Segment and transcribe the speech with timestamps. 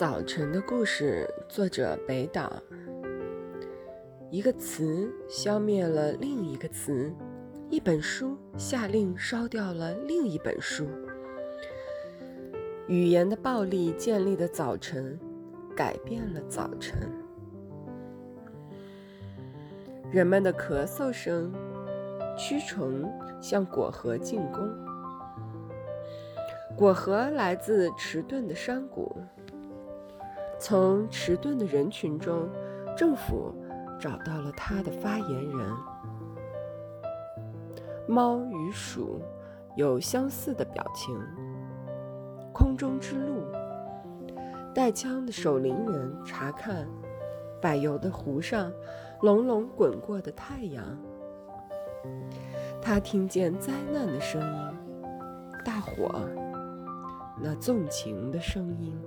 [0.00, 2.50] 早晨的故事，作者北岛。
[4.30, 7.12] 一个词消灭了另一个词，
[7.68, 10.86] 一本书下令烧掉了另一本书。
[12.88, 15.20] 语言的暴力建立的早晨，
[15.76, 16.98] 改变了早晨。
[20.10, 21.52] 人们的咳嗽声，
[22.38, 23.06] 蛆虫
[23.38, 24.66] 向果核进攻。
[26.74, 29.14] 果核来自迟钝的山谷。
[30.60, 32.46] 从迟钝的人群中，
[32.94, 33.50] 政府
[33.98, 35.76] 找到了他的发言人。
[38.06, 39.22] 猫与鼠
[39.74, 41.18] 有相似的表情。
[42.52, 43.42] 空中之路，
[44.74, 46.86] 带枪的守灵人查看
[47.58, 48.70] 柏油的湖上
[49.22, 50.84] 隆隆滚过的太阳。
[52.82, 54.76] 他听见灾难的声音，
[55.64, 56.20] 大火，
[57.40, 59.00] 那纵情的声音。